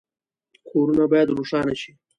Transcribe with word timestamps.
کورونه 0.69 1.03
باید 1.11 1.33
روښانه 1.37 1.73
شي 1.81 1.91